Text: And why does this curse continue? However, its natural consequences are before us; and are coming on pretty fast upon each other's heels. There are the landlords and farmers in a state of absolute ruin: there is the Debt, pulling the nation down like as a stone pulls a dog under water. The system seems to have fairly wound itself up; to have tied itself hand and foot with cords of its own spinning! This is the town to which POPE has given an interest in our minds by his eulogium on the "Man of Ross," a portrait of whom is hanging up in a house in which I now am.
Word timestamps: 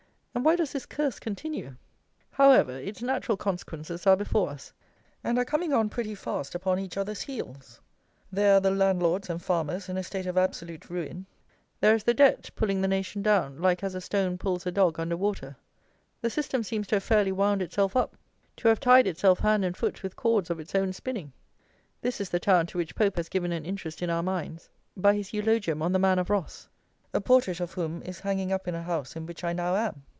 And 0.33 0.45
why 0.45 0.55
does 0.55 0.71
this 0.71 0.85
curse 0.85 1.19
continue? 1.19 1.75
However, 2.31 2.71
its 2.71 3.01
natural 3.01 3.35
consequences 3.35 4.07
are 4.07 4.15
before 4.15 4.49
us; 4.49 4.71
and 5.25 5.37
are 5.37 5.43
coming 5.43 5.73
on 5.73 5.89
pretty 5.89 6.15
fast 6.15 6.55
upon 6.55 6.79
each 6.79 6.95
other's 6.95 7.21
heels. 7.23 7.81
There 8.31 8.55
are 8.55 8.59
the 8.61 8.71
landlords 8.71 9.29
and 9.29 9.41
farmers 9.41 9.89
in 9.89 9.97
a 9.97 10.03
state 10.03 10.25
of 10.25 10.37
absolute 10.37 10.89
ruin: 10.89 11.25
there 11.81 11.93
is 11.93 12.05
the 12.05 12.13
Debt, 12.13 12.49
pulling 12.55 12.79
the 12.81 12.87
nation 12.87 13.21
down 13.21 13.61
like 13.61 13.83
as 13.83 13.93
a 13.93 13.99
stone 13.99 14.37
pulls 14.37 14.65
a 14.65 14.71
dog 14.71 15.01
under 15.01 15.17
water. 15.17 15.57
The 16.21 16.29
system 16.29 16.63
seems 16.63 16.87
to 16.87 16.95
have 16.95 17.03
fairly 17.03 17.33
wound 17.33 17.61
itself 17.61 17.97
up; 17.97 18.15
to 18.55 18.69
have 18.69 18.79
tied 18.79 19.07
itself 19.07 19.39
hand 19.39 19.65
and 19.65 19.75
foot 19.75 20.01
with 20.01 20.15
cords 20.15 20.49
of 20.49 20.61
its 20.61 20.73
own 20.73 20.93
spinning! 20.93 21.33
This 22.01 22.21
is 22.21 22.29
the 22.29 22.39
town 22.39 22.67
to 22.67 22.77
which 22.77 22.95
POPE 22.95 23.17
has 23.17 23.27
given 23.29 23.51
an 23.51 23.65
interest 23.65 24.01
in 24.01 24.09
our 24.09 24.23
minds 24.23 24.69
by 24.95 25.13
his 25.13 25.33
eulogium 25.33 25.81
on 25.81 25.91
the 25.91 25.99
"Man 25.99 26.17
of 26.17 26.29
Ross," 26.29 26.69
a 27.13 27.19
portrait 27.19 27.59
of 27.59 27.73
whom 27.73 28.01
is 28.03 28.21
hanging 28.21 28.53
up 28.53 28.65
in 28.69 28.73
a 28.73 28.81
house 28.83 29.17
in 29.17 29.25
which 29.25 29.43
I 29.43 29.51
now 29.51 29.75
am. 29.75 30.03